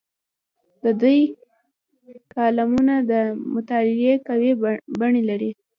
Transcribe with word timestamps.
د 0.83 0.85
دوی 1.01 1.19
کالمونه 2.33 2.95
د 3.11 3.13
مطالعې 3.53 4.13
قوي 4.27 4.51
بڼې 4.99 5.21
لري. 5.29 5.51